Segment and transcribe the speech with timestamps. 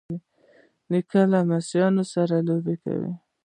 [0.91, 3.11] نیکه له لمسیانو سره لوبې کوي.